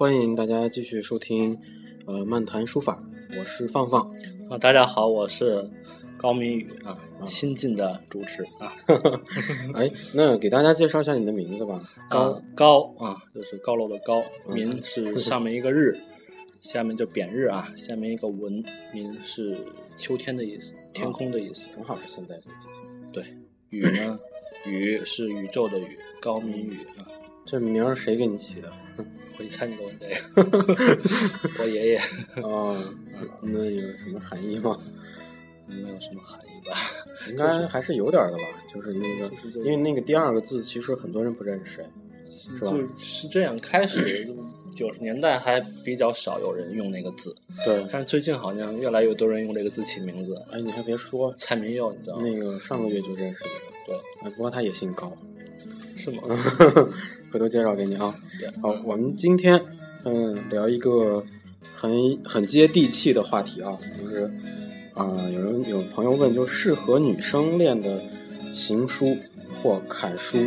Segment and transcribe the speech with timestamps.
[0.00, 1.60] 欢迎大家继续收听
[2.06, 2.98] 呃漫谈书法，
[3.38, 4.00] 我是放放。
[4.48, 5.70] 啊，大家好，我是
[6.16, 8.74] 高明宇啊，新晋的主持啊。
[9.76, 11.78] 哎，那给大家介绍一下你的名字吧。
[12.08, 15.94] 高高啊，就是高楼的高，民是 上面一个日，
[16.62, 19.54] 下面就扁日啊，下面一个文，民是
[19.96, 21.68] 秋天的意思，天空的意思。
[21.74, 22.80] 正好是现在这个季节。
[23.12, 23.24] 对，
[23.68, 24.18] 宇呢，
[24.64, 27.04] 宇是宇宙的宇，高明宇啊。
[27.44, 28.72] 这名儿谁给你起的？
[29.38, 30.98] 我一猜你都问这个。
[31.58, 32.00] 我爷爷。
[32.42, 32.76] 哦，
[33.42, 34.78] 那有什么含义吗？
[35.66, 36.76] 没有什么含义吧？
[37.28, 38.44] 应该还是有点的吧。
[38.72, 39.30] 就是那个，
[39.60, 41.84] 因为那个第二个字，其实很多人不认识，
[42.26, 42.76] 是吧？
[42.98, 44.28] 是这样，开始
[44.74, 47.34] 九十年代还比较少有人用那个字。
[47.64, 47.86] 对。
[47.90, 50.34] 但是最近好像越来越多人用这个字起名字。
[50.50, 52.22] 哎，你还别说，蔡明佑，你知道吗？
[52.26, 53.76] 那个上个月就认识一个。
[53.86, 53.96] 对。
[54.22, 55.16] 哎，不过他也姓高。
[55.96, 56.22] 是吗？
[57.30, 58.14] 回头介绍给你啊。
[58.60, 59.60] 好，我们今天
[60.04, 61.24] 嗯聊一个
[61.74, 64.30] 很很接地气的话题啊，就是
[64.94, 68.02] 啊，有人有朋友问，就适合女生练的
[68.52, 69.16] 行书
[69.54, 70.38] 或楷书，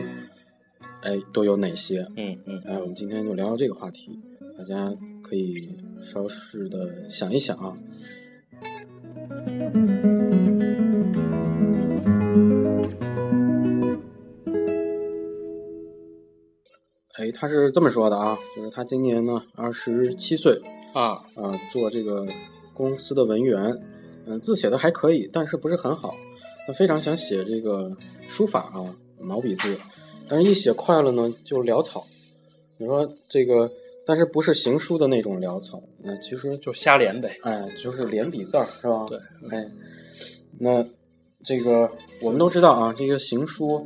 [1.02, 2.06] 哎，都有哪些？
[2.18, 2.62] 嗯嗯。
[2.66, 4.20] 哎，我们今天就聊聊这个话题，
[4.58, 5.70] 大家可以
[6.04, 7.78] 稍事的想一想啊。
[8.62, 8.86] 哎，
[17.44, 20.58] 他是这么说的啊，就是他今年呢二十七岁
[20.94, 22.26] 啊啊，做这个
[22.74, 23.78] 公司的文员，
[24.26, 26.16] 嗯，字写的还可以，但是不是很好。
[26.66, 27.92] 他非常想写这个
[28.30, 29.78] 书法啊，毛笔字，
[30.30, 32.08] 但是一写快了呢就潦草。
[32.78, 33.70] 你说这个，
[34.06, 37.38] 但是不是行书的那种潦草，那其实就瞎连呗。
[37.44, 39.06] 哎，就是连笔字儿是吧？
[39.10, 39.20] 对，
[39.52, 39.70] 哎，
[40.58, 40.82] 那
[41.44, 41.92] 这个
[42.22, 43.86] 我们都知道啊，这个行书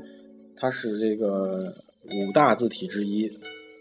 [0.55, 1.73] 它是这个。
[2.09, 3.29] 五大字体之一，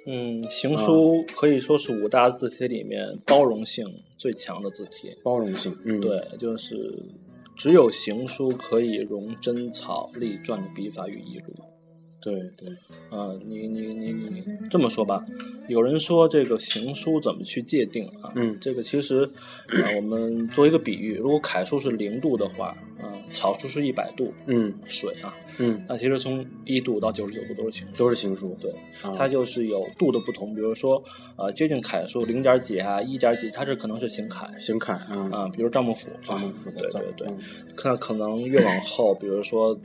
[0.07, 3.85] 嗯，行书可以说是五大字体里面包容性
[4.17, 5.17] 最强的字体。
[5.25, 6.97] 包容性，嗯，对，就是
[7.57, 11.55] 只有行书可以容真草隶篆的笔法与意路。
[12.21, 12.69] 对对，
[13.09, 15.25] 啊，你你你你这么说吧，
[15.69, 18.33] 有人说这个行书怎么去界定啊？
[18.35, 19.23] 嗯，这个其实
[19.85, 28.75] 啊，我们做一个比喻，如果楷书是零度的话，啊，草书是一百度，嗯，水啊，嗯，那其实从一度到九十九度都是行，都是行书，对，
[29.17, 31.03] 它就是有度的不同，比如说
[31.37, 37.35] 呃，接近楷书零点几啊，一点几，它是可能是行楷，行楷啊，啊，比如赵孟頫，赵孟頫的，对对对，
[37.75, 39.79] 可可能越往后，比如说。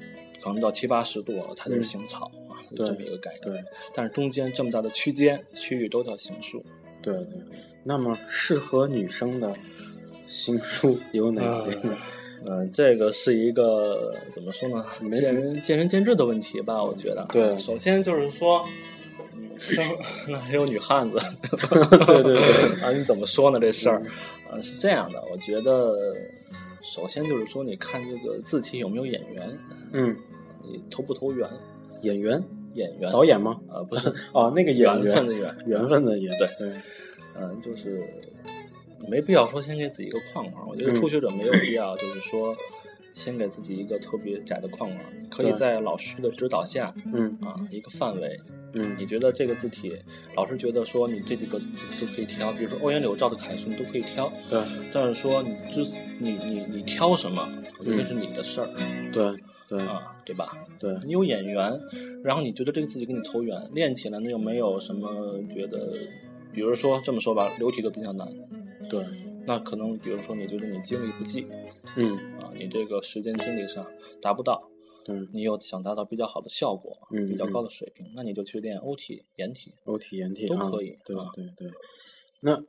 [0.44, 3.42] 可能到七八十度了，它就是行草啊，这么一个概念。
[3.44, 3.64] 对，
[3.94, 6.66] 但是中间这么大的区间区域都叫行书。
[7.00, 7.38] 对对。
[7.84, 9.54] 那么适合女生的
[10.26, 11.96] 行书 有哪些呢？
[12.46, 14.86] 嗯，这个是一个怎么说呢？
[15.12, 17.26] 见仁见仁见智的问题吧，我觉得。
[17.32, 17.58] 对。
[17.58, 18.66] 首先就是说，
[19.36, 19.86] 女生
[20.28, 21.20] 那还有女汉子。
[22.08, 22.82] 对对对。
[22.82, 23.60] 啊，你怎么说呢？
[23.60, 24.02] 这事儿，
[24.50, 25.96] 啊，是这样的，我觉得，
[26.82, 29.58] 首先就是说，你看这个字体有没有眼缘。
[29.94, 30.16] 嗯。
[30.64, 31.50] 你投不投缘？
[32.02, 33.60] 演员、演员、导演吗？
[33.70, 36.36] 啊，不是 哦，那个演员缘分的缘，缘分的缘。
[36.40, 36.74] 对对，
[37.40, 38.04] 嗯，就是
[39.08, 40.68] 没必要说先给自己一个框框。
[40.68, 42.56] 我觉得初学者没有必要，就是说
[43.14, 45.00] 先给自己一个特别窄的框框。
[45.30, 48.38] 可以在老师的指导下，嗯啊，一个范围，
[48.74, 49.98] 嗯，你觉得这个字体，
[50.36, 54.32] 老师觉得说你这几个字都可以挑，比如说欧阳柳赵的楷书，你都可以挑。
[54.50, 55.90] 对，但是说你之
[56.20, 57.48] 你你你挑什么，
[57.80, 58.70] 我觉得那是你的事儿。
[59.14, 59.36] 对。
[59.72, 60.52] 对啊，对吧？
[60.78, 61.80] 对你有眼缘，
[62.26, 65.94] 然后你觉得这个字体跟你投缘，练起来呢又没有什么觉得，
[66.52, 68.28] 比如说这么说吧，流体都比较难。
[68.92, 69.06] 对，
[69.48, 71.48] 那可能比如说你觉得你精力不济，
[71.96, 73.86] 嗯啊，你这个时间精力上
[74.22, 74.70] 达不到，
[75.08, 81.00] 嗯，你又想达到比较好的效果，嗯，比较高的水平，那你就去练欧体、颜体、欧体、颜体都可以。
[81.06, 81.72] 对吧对对。
[82.42, 82.62] 那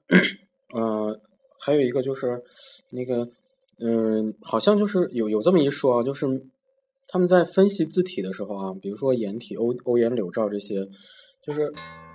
[0.73, 1.21] 呃，
[1.59, 2.43] 还有一个就是
[2.91, 3.29] 那个，
[3.81, 6.47] 嗯，好像就是有有这么一说啊，就是。
[7.09, 10.89] 他们在分析字体的时候啊，比如说颜体、欧欧颜柳赵这些，
[11.43, 11.71] 就是，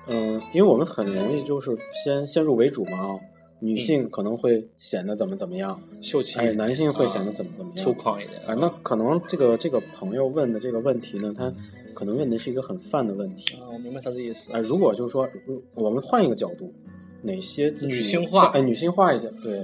[0.08, 3.20] 嗯，因为我们很容易就是先先入为主嘛啊，
[3.60, 8.54] 女性可能会显得怎么怎么样秀气，哎，男性会显得怎么怎么样粗犷一点啊。
[8.54, 11.52] 那可能这个这个朋友问的这个问题呢，他
[11.94, 13.66] 可能问的是一个很泛的问题啊。
[13.74, 14.60] 我明白他的意思啊。
[14.60, 15.28] 如果就是说，
[15.74, 16.74] 我们换一个角度，
[17.22, 18.48] 哪些女性化？
[18.54, 19.60] 哎，女性化一些，对，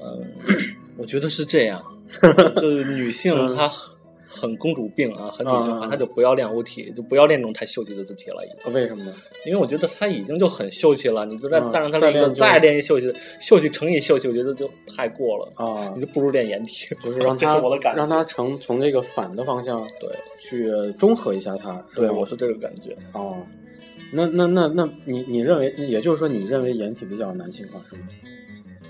[0.00, 0.20] 呃，
[0.96, 1.82] 我觉得是这样，
[2.56, 3.70] 就是女性她。
[4.34, 8.44] 很公主病啊，很女性化，他就不要练欧体，就不要练这种太秀气的字体了。
[8.44, 9.12] 已经为什么呢？
[9.46, 15.92] 因为我觉得她已经就很秀气了，你就再再让她练，再练一秀气，秀气乘以秀气，我觉得就太过了啊！
[15.94, 17.60] 你就不如练颜体，就是让 他
[17.94, 20.10] 让她成从这个反的方向对
[20.40, 21.80] 去中和一下她。
[21.94, 23.36] 对，我是这个感觉哦。
[24.12, 28.02] 那那那那你你认为，也就是说，你认为颜体比较男性化是吗？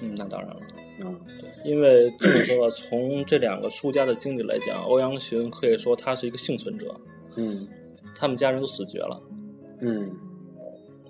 [0.01, 0.57] 嗯，那当然了。
[1.01, 6.95] 啊，对，因为这么说吧， 从这两个输家的经历来讲，欧阳询可以说他是一个幸存者。
[7.37, 7.67] 嗯。
[8.17, 9.21] 他们家人都死绝了，
[9.81, 10.09] 嗯，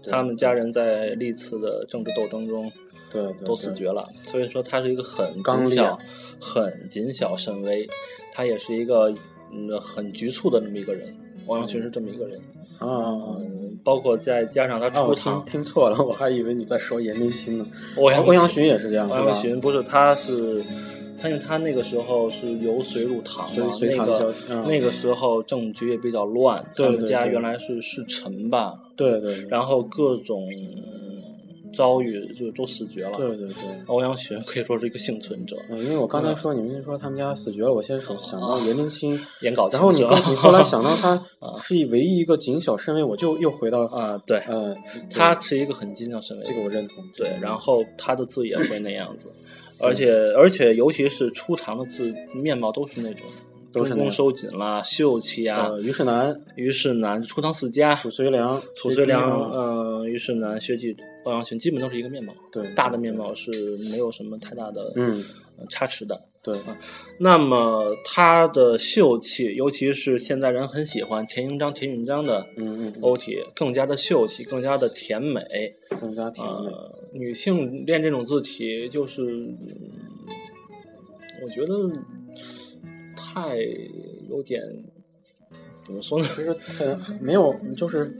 [0.04, 2.72] 他们家人在历次的政治斗争中
[3.12, 5.98] 对对都死绝了，所以说他是一个很刚烈谨小、
[6.40, 7.86] 很谨小慎微，
[8.32, 9.14] 他也是一个
[9.52, 11.14] 嗯很局促的那么一个人。
[11.46, 12.40] 欧阳询是这么一个人，
[12.78, 13.36] 啊
[13.84, 17.66] 包括再加上他啊，出我听错了，我还以为你在说颜真卿呢。
[17.96, 20.64] 欧阳欧阳询也是这样，欧阳询不是，他是，
[21.18, 30.48] 他因为他那个时候是由隋入唐嘛，隋隋唐那交个、嗯那个时候政局也比较乱，对他们家原来是是臣吧，对对对，然后各种
[31.74, 33.16] 遭遇就都死绝了。
[33.16, 33.54] 对对对。
[33.86, 41.10] 欧阳询可以说是一个幸存者，嗯，因为我刚才说你们说他们家死绝了，我先手想到颜真卿，言稿然后你轻刚你后来 想到他
[41.40, 44.74] 啊是唯一一个谨小慎微，我就又回到啊，对，呃，
[45.10, 47.04] 他是一个很谨小慎微这个我认同。
[47.16, 49.28] 对，然后他的字也会那样子，
[49.78, 53.26] 而且而且尤其是初唐的字面貌都是那种
[53.72, 55.66] 中宫都是宫收紧啦、秀气啊。
[55.66, 59.34] 呃，虞世南、虞世南、初唐四家、褚遂良、褚遂良、薛
[60.18, 62.32] 基啊嗯、虞世南、薛记、欧阳询，基本都是一个面貌。
[62.52, 63.50] 对大的面貌是
[63.90, 65.24] 没有什么太大的嗯，
[65.58, 66.20] 呃差池的。
[66.42, 66.78] 对啊，
[67.18, 75.40] 那么他的秀气，尤其是现在人很喜欢田英章、田允章的嗯嗯欧体，更加的秀气，更加的甜美。
[75.90, 76.70] 嗯，更加甜美。
[76.70, 79.56] 呃，女性练这种字体，就是嗯
[81.42, 81.90] 我觉得
[83.16, 83.56] 太
[84.28, 84.62] 有点
[85.86, 86.26] 怎么说呢？
[86.28, 88.14] 其实太没有，就是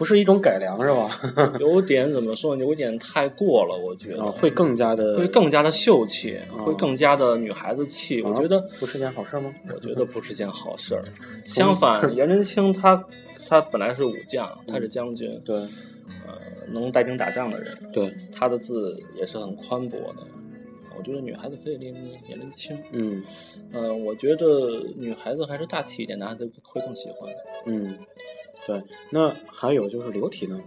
[0.00, 1.52] 不是一种改良是吧？
[1.60, 2.64] 有点怎么说呢？
[2.64, 8.22] 有点太过了，我觉得、啊，会更加的会更加的秀气，啊会更加的女孩子气。
[8.22, 9.52] 我觉得不是件好事吗？
[9.74, 11.04] 我觉得不是件好事儿。
[11.44, 13.04] 相反，颜真卿他
[13.46, 15.54] 他本来是武将，他是将军，对
[16.26, 16.40] 呃，
[16.72, 20.26] 能带兵打仗的人，对，他的字也是很宽博的。
[20.96, 21.94] 我觉得女孩子可以练
[22.28, 22.76] 颜真卿。
[22.92, 23.22] 嗯
[23.72, 27.32] 呃、我觉得女孩子还是大气一点，男孩子会更喜欢。
[27.66, 27.96] 嗯，
[28.70, 28.82] 对。
[29.10, 30.60] 那还有就是流体呢？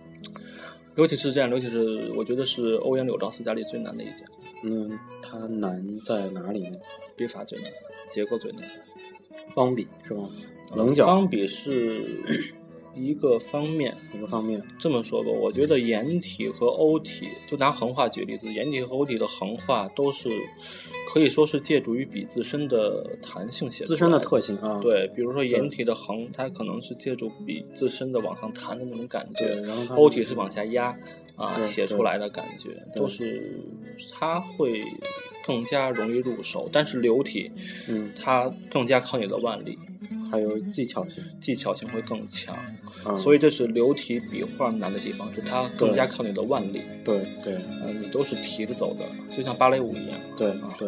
[0.95, 4.25] 流体是这样，流体是我觉得是欧阳柳赵四家里最难的一家，
[4.63, 6.77] 嗯，它难在哪里呢？
[7.15, 7.71] 笔法最难，
[8.09, 8.63] 结构最难。
[9.55, 10.29] 方笔是吗？
[10.75, 12.53] 棱角方笔是
[12.95, 13.95] 一个方面。
[14.13, 14.61] 一个方面。
[14.79, 20.29] 这么说吧，我觉得颜体和欧体，就拿横画举例子，颜体和欧体的横画都是
[21.11, 30.97] 可以说是借助于笔自身的弹性写出自身的特性啊，对，比如说颜体的横，它可能是借助笔自身的往上弹的那种感，觉，然后欧体是往下压
[31.35, 33.59] 啊写出来的感觉，都是
[34.11, 34.83] 它会
[35.45, 37.51] 更加容易入手，但是流体
[37.87, 39.77] 嗯，它更加靠你的腕力，
[40.33, 42.55] 还有技巧性技巧性会更强，
[43.03, 46.81] 啊，所以这是流体笔画难的地方，就它更加靠你的腕力。
[47.05, 47.53] 对对
[47.83, 50.19] 呃，你都是提着走的，就像芭蕾舞一样。
[50.35, 50.87] 对啊对，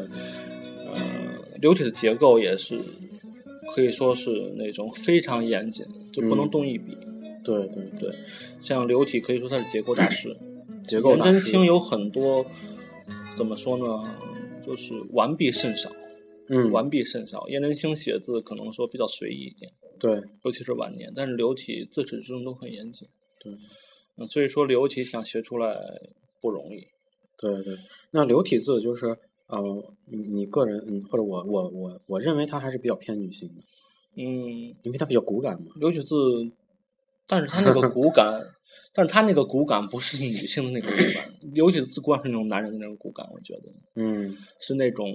[0.92, 1.00] 呃，
[1.62, 2.82] 流体的结构也是
[3.76, 6.98] 可以说是那种非常严谨，就不能嗯动一笔。
[7.44, 8.16] 对对对，对，
[8.60, 10.36] 像流体可以说它是结构大师。
[10.88, 12.44] 结构颜真大师卿有很多
[13.36, 14.12] 怎么说呢？
[14.66, 15.92] 就是完璧甚少，
[16.50, 17.48] 嗯，完璧甚少。
[17.48, 23.08] 颜真卿写字可能说比较随意一点，对尤其是晚年，但是刘体自始至终都很严谨。
[23.40, 23.54] 对
[24.18, 25.76] 嗯，所以说刘体想学出来
[26.42, 26.88] 不容易。
[27.38, 27.78] 对对。
[28.12, 33.62] 那刘体字就是呃，你你个人嗯，或者我我我我认为它还是比较偏女性的，
[34.16, 35.74] 嗯，因为它比较骨感嘛。
[35.76, 36.16] 刘体字，
[37.28, 38.40] 但是它那个骨感，
[38.94, 43.64] 但是它那个骨感不是女性的那个骨感，刘体字惯是那种男人的那种骨感，我觉得
[43.96, 45.12] 嗯，是那种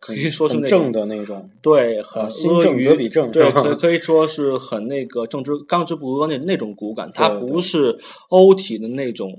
[0.00, 1.48] 可以说是那正的那种。
[1.62, 7.96] 对，很啊心正阿谀则比正对， 可可以说是很那个正直刚直不阿那那种骨感，它不是
[8.30, 9.30] 欧体的那种，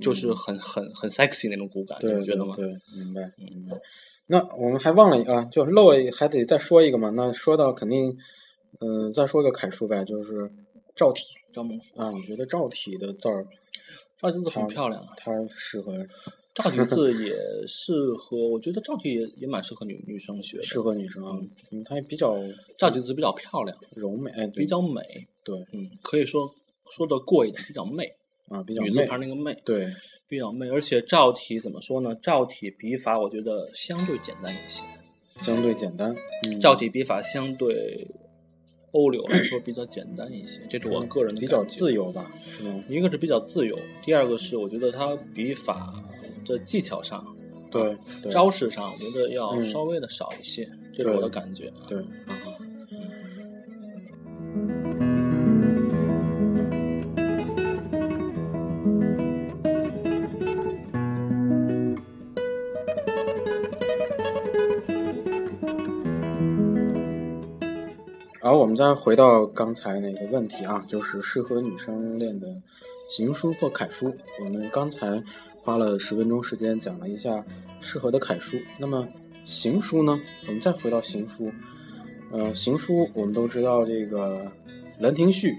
[0.00, 2.54] 就是很很很 sexy 那种骨感，对，你觉得吗？
[2.56, 2.66] 对，
[2.96, 3.76] 明白明白。
[4.26, 7.10] 那我们还忘了啊，就漏了，还得再说一个嘛。
[7.10, 8.16] 那说到肯定，
[8.80, 10.50] 嗯、再说个楷书呗，就是
[10.94, 12.12] 赵体赵孟頫，啊。
[12.12, 13.46] 我觉得赵体的字儿，
[14.20, 15.92] 赵体字很漂亮啊，它适合
[16.54, 17.34] 赵体字也
[17.66, 21.38] 适合，我觉得赵体也也蛮适合女女生学的，适合女生啊，
[21.70, 22.36] 因为它也比较
[22.76, 25.00] 赵体字比较漂亮，柔美，哎，比较美，
[25.42, 26.52] 对嗯，可以说
[26.90, 28.12] 说的过一点，比较媚，
[28.48, 29.86] 啊，比较女字，旁那个媚，对，
[30.28, 32.14] 比较媚，而且赵体怎么说呢？
[32.22, 34.82] 赵体笔法我觉得相对简单一些，
[35.40, 36.14] 相对简单。
[36.50, 38.06] 嗯、赵体笔法相对
[38.90, 41.94] 欧柳来说比较简单一些，这是我个人的比较自。
[41.94, 42.30] 由吧，
[42.62, 45.94] 嗯，一个是比较自由，第二个是我觉得它笔法
[46.44, 47.24] 这技巧上
[47.70, 47.96] 对
[48.30, 52.04] 招式上我觉得要稍微的少一些这是我的感觉对。
[68.42, 72.48] 然后我们再回到刚才那个问题啊就是适合女生练的
[73.08, 74.14] 行书或楷书。
[74.44, 75.22] 我们刚才
[75.62, 77.44] 花了十分钟时间讲了一下
[77.80, 79.06] 适合的楷书，那么
[79.44, 80.20] 行书呢？
[80.46, 81.52] 我们再回到行书，
[82.32, 84.44] 呃，行书我们都知道这个
[84.98, 85.50] 《兰亭序》，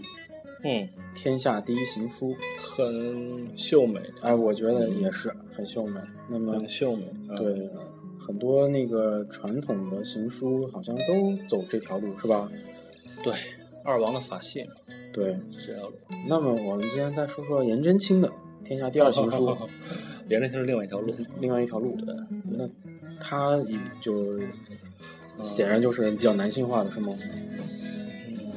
[0.64, 6.02] 嗯，天下第一行书，很秀美，哎，我觉得也是很秀美。
[6.30, 7.70] 那么很秀美，嗯对，
[8.20, 12.52] 很多那个传统的行书好像都走这条路，是吧？
[13.24, 13.34] 对，
[13.86, 14.72] 二王的法系嘛，
[15.14, 15.34] 对。
[15.58, 15.96] 是这条路。
[16.28, 18.30] 那么我们今天再说说颜真卿的
[18.64, 19.56] 天下第二行书，
[20.28, 21.96] 连着是另外一条路，另外一条路。
[21.98, 22.16] 对，
[22.50, 22.70] 那
[23.20, 24.40] 他也就
[25.44, 27.16] 显然就是比较男性化的，是吗？
[27.20, 27.60] 嗯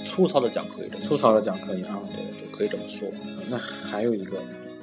[0.07, 2.01] 粗糙的讲可以粗糙的讲可以啊。
[2.15, 3.09] 对对，可以这么说
[3.51, 4.39] 那还有一个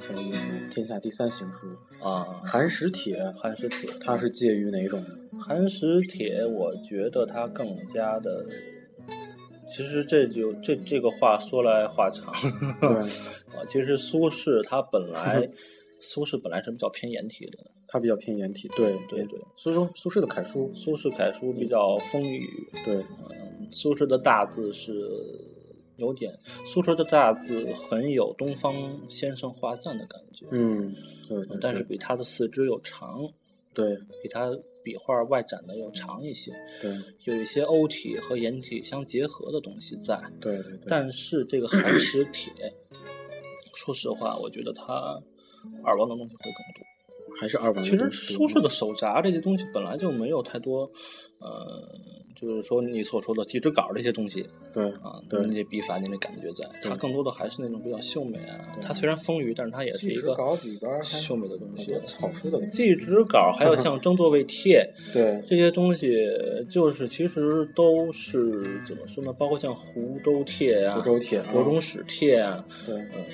[0.06, 2.26] 很有意思，天下第三行书啊。
[2.46, 5.38] 《寒食帖》，寒食帖，它是介于哪种的？
[5.40, 8.44] 寒食帖，我觉得它更加的，
[9.66, 12.32] 其实这就这这个话说来话长。
[12.80, 13.00] 对，
[13.56, 15.48] 啊，其实苏轼他本来，
[16.00, 18.68] 苏轼本来是比较偏颜体的，他比较偏颜体。
[18.76, 22.40] 对对对，所以说苏轼的楷书，苏轼楷书比较丰腴，
[22.84, 22.96] 对，
[23.30, 24.92] 嗯，苏轼的大字是
[25.96, 28.74] 有点，苏轼的大字很有东方
[29.08, 30.94] 先生画赞的感觉，嗯，
[31.28, 33.26] 对对嗯，但是比他的四肢又长，
[33.72, 34.50] 对比他
[34.84, 40.22] 笔画外展的要长一些，对有一些欧体和颜体相结合的东西在。
[40.40, 42.52] 对对对，但是这个寒食帖，
[43.74, 44.84] 说实话，我觉得它
[45.84, 46.84] 耳朵的东西会更多。
[47.40, 50.90] 还是二王其实苏轼的手札这些东西本来就没有太多，
[51.38, 51.88] 呃，
[52.34, 58.58] 就是说你所说的记纸稿这些东西对啊，对那些笔法那些感觉在，它更多的还是那种比较秀美啊。
[58.80, 61.94] 它虽然丰腴，但是它也是一个记纸稿里边儿秀美的东西。
[62.04, 66.12] 草书的记纸稿还有像正座位帖对这些东西，
[66.68, 69.32] 就是其实都是怎么说呢？
[69.32, 73.24] 包括像湖州帖啊、湖州帖啊国中史帖啊，对嗯，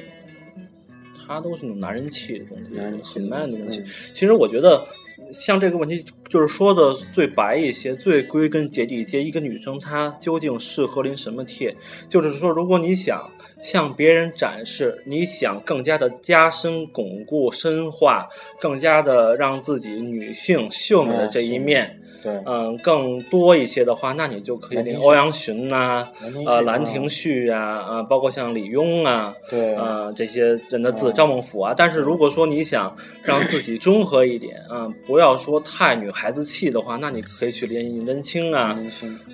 [1.30, 3.78] 它都是那种男人气的东西，男人气很 man 的东西。
[3.78, 4.84] 嗯其实我觉得，
[5.32, 11.76] 像这个问题，就是说的最白一些，最归根结底一些，一个女生她究竟适合临什么帖？
[12.08, 13.30] 就是说，如果你想
[13.62, 18.28] 向别人展示，你想更加的加深、巩固、深化，
[18.60, 21.96] 更加的让自己女性秀美的这一面。
[22.22, 26.12] 对嗯，更多一些的话，那你就可以兰亭序领欧阳询呐、啊
[26.44, 31.74] 呃，《兰啊亭序》啊，啊，包括像李邕啊，对呃，这些人的字，啊赵孟俯啊。
[31.76, 38.78] 但是如果说你想让自己中和一点啊，不要说太女孩子气的话，那你可以去临颜真卿啊，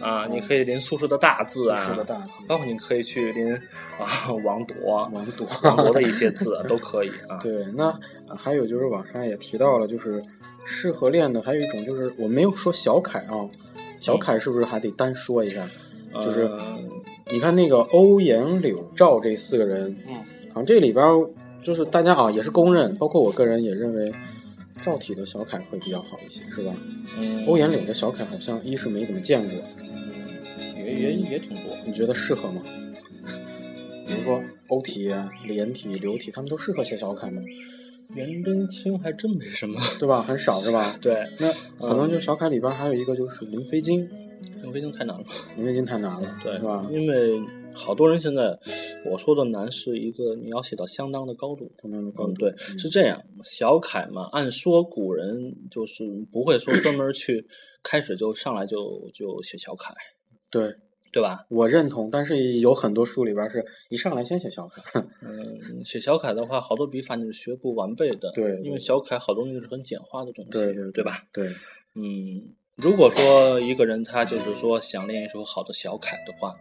[0.01, 3.55] 啊，你可以临苏轼的大字啊，苏轼的大字包括你可以去临
[3.99, 4.75] 啊王铎、
[5.13, 7.39] 王铎王铎的一些字都可以啊。
[7.43, 7.87] 对，那
[8.29, 10.21] 呃还有就是网上也提到了，就是
[10.65, 13.47] 适合练的，还有一种就是我没有说小楷啊，
[14.01, 15.67] 小楷是不是还得单说一下？
[16.23, 16.79] 就是呃
[17.31, 20.15] 你看那个欧颜柳赵这四个人，嗯，
[20.49, 21.29] 好像这里边儿
[21.67, 24.13] 就是大家啊也是公认，包括我个人也认为
[24.83, 26.73] 赵体的小楷会比较好一些，是吧？
[27.19, 29.59] 嗯，欧颜柳的小楷好像一是没怎么见过，
[30.77, 31.77] 也也也挺多。
[31.85, 32.63] 你觉得适合吗？
[34.07, 35.13] 比如说欧体、
[35.45, 37.43] 连体、柳体，他们都适合写小楷吗？
[38.15, 40.23] 颜真卿还真没什么，对吧？
[40.23, 40.95] 很少是吧？
[41.03, 41.51] 对，那
[41.85, 44.09] 可能就小楷里边还有一个就是林飞经，
[44.63, 45.25] 林飞经太难了。
[45.57, 46.87] 林飞经太难了，对，是吧？
[46.93, 47.41] 因为
[47.77, 48.59] 好多人现在
[49.05, 51.71] 我说的难是一个你要写到相当的高度。
[51.81, 53.23] 相当的高度嗯，对，是这样。
[53.45, 57.47] 小楷嘛，按说古人就是不会说专门去
[57.83, 59.95] 开始就上来就就写小楷，
[60.51, 60.75] 对，
[61.13, 61.47] 对吧？
[61.49, 64.83] 我认同，但是有很多书里边是一上来先写小楷，
[65.23, 68.33] 嗯，写小楷的话，好多笔法你是学不完备的。
[68.33, 71.23] 对因为小楷好多东西是很简化的东西，对对对吧？？
[71.33, 71.49] 对，
[71.95, 76.55] 嗯，如果说一个人他就是说想练一手好的小楷的话，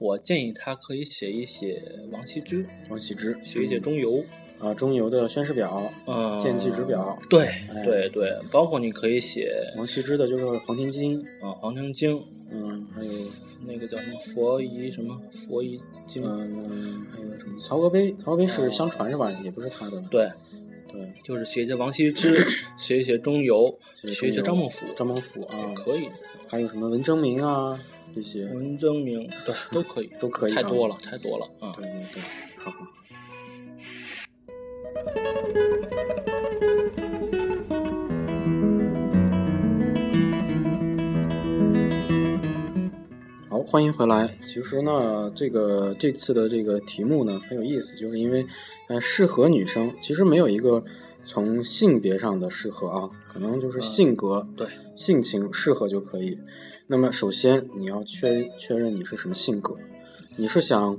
[0.00, 1.80] 我建议他可以写一写
[2.10, 4.24] 王羲之，王羲之写一写中游。
[4.58, 13.10] 啊，中游的《宣示表》，嗯，见记纸表对哎对对，包括你可以写王羲之的就是《黄庭经》，啊《黄庭经》，嗯，还有
[13.66, 18.14] 那个叫什么佛遗什么佛遗经，嗯，还有什么曹娥碑？
[18.22, 19.32] 曹娥碑是相传是吧？
[19.42, 20.30] 也不是他的，哦对，
[20.92, 26.10] 对，就是写一些王羲之，写一写中游，写写一些张孟甫，张孟甫啊，可以，
[26.46, 27.80] 还有什么文征明啊
[28.12, 31.72] 这些，文征明，对，都可以，都可以啊太多了，太多了啊。
[31.76, 32.22] 对对对，
[32.56, 32.86] 好好。
[43.48, 44.28] 好，欢迎回来。
[44.44, 48.44] 其实呢，这个这次的这个题目呢很有意思，就是因为
[48.88, 50.84] 呃适合女生，其实没有一个
[51.24, 56.38] 从性别上的适合啊，可能就是性格、对性情适合就可以。
[56.90, 59.76] 那么首先你要确确认你是什么性格，
[60.34, 60.98] 你是想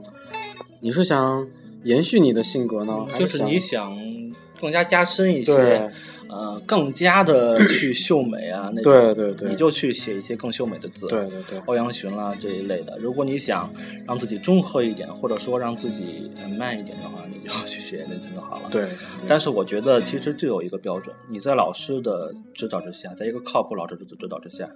[0.79, 1.45] 你是想
[1.83, 5.91] 延续你的性格呢，还就是想你想更加加深一些，
[6.32, 12.98] 呃，更加的去秀美啊，那种对对对你就去写一些更秀美的字，对对对欧阳询啦这一类的。
[13.00, 13.70] 如果你想
[14.08, 18.70] 让自己中和一点，或者说让自己呃慢一点的话，你就去写那就好了。。
[18.72, 18.88] 对，
[19.28, 24.70] 但是我觉得其实就有一个标准，你在老师的指导之下，在一个靠谱老师的指导之下，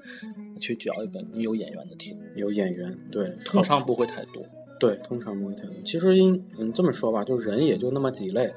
[0.59, 4.43] 去找一本你有眼缘的题，有演员，对，通常不会太多。
[4.77, 5.71] 对，通常不会太多。
[5.85, 8.53] 其实因嗯这么说吧，就人也就那么几类，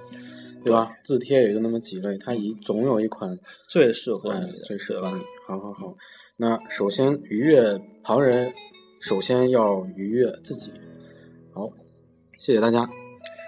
[0.64, 0.92] 对吧？
[1.02, 3.38] 字帖也就那么几类，它一总有一款
[3.68, 5.22] 最适合哎你的，最适合你。
[5.46, 5.96] 好好好，
[6.36, 8.52] 那首先愉悦旁人，
[9.00, 10.72] 首先要愉悦自己。
[11.52, 11.70] 好，
[12.38, 12.88] 谢谢大家。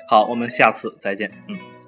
[0.09, 1.31] 好，我们下次再见。
[1.49, 1.80] 嗯。